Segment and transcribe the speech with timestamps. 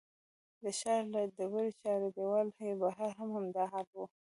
[0.61, 4.01] د ښار له ډبرین چاردیوالۍ بهر هم همدا حال و.